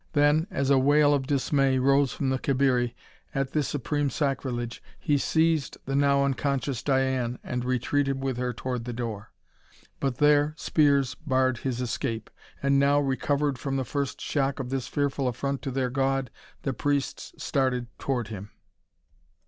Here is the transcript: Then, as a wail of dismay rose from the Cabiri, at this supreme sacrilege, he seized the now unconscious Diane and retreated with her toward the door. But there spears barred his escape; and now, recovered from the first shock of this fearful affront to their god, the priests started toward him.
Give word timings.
Then, 0.13 0.47
as 0.49 0.71
a 0.71 0.79
wail 0.79 1.13
of 1.13 1.27
dismay 1.27 1.77
rose 1.77 2.11
from 2.11 2.31
the 2.31 2.39
Cabiri, 2.39 2.95
at 3.35 3.51
this 3.51 3.67
supreme 3.67 4.09
sacrilege, 4.09 4.81
he 4.99 5.15
seized 5.19 5.77
the 5.85 5.95
now 5.95 6.25
unconscious 6.25 6.81
Diane 6.81 7.37
and 7.43 7.63
retreated 7.63 8.23
with 8.23 8.37
her 8.37 8.51
toward 8.51 8.85
the 8.85 8.93
door. 8.93 9.31
But 9.99 10.15
there 10.17 10.55
spears 10.57 11.13
barred 11.13 11.59
his 11.59 11.81
escape; 11.81 12.31
and 12.63 12.79
now, 12.79 12.99
recovered 12.99 13.59
from 13.59 13.75
the 13.77 13.85
first 13.85 14.19
shock 14.19 14.59
of 14.59 14.71
this 14.71 14.87
fearful 14.87 15.27
affront 15.27 15.61
to 15.61 15.69
their 15.71 15.91
god, 15.91 16.31
the 16.63 16.73
priests 16.73 17.33
started 17.37 17.85
toward 17.99 18.29
him. 18.29 18.49